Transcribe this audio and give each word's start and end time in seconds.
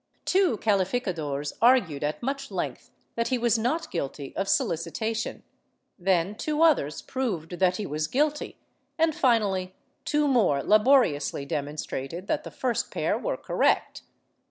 Two 0.25 0.57
cahfi 0.57 0.99
cadores 1.03 1.53
argued 1.61 2.03
at 2.03 2.23
much 2.23 2.49
length 2.49 2.89
that 3.13 3.27
he 3.27 3.37
was 3.37 3.59
not 3.59 3.91
guilt}'' 3.91 4.33
of 4.35 4.47
solici 4.47 4.91
tation; 4.91 5.43
then 5.99 6.33
two 6.33 6.63
others 6.63 7.03
proved 7.03 7.59
that 7.59 7.77
he 7.77 7.85
was 7.85 8.07
guilty, 8.07 8.57
and 8.97 9.13
finally 9.13 9.75
two 10.03 10.27
more 10.27 10.63
laboriously 10.63 11.45
demonstrated 11.45 12.25
that 12.25 12.43
the 12.43 12.49
first 12.49 12.89
pair 12.89 13.15
were 13.15 13.37
correct. 13.37 14.01